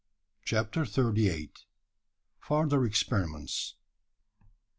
[0.43, 1.65] CHAPTER THIRTY EIGHT.
[2.39, 3.75] FURTHER EXPERIMENTS.